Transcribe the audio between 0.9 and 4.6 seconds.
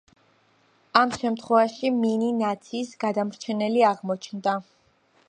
ამ შემთხვევაში მინი ნაციის გადამრჩენელი აღმოჩნდა.